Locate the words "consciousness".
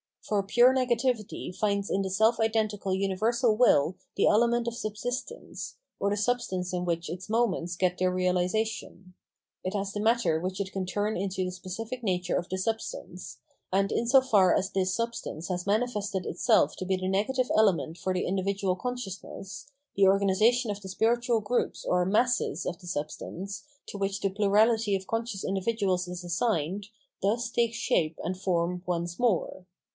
18.75-19.67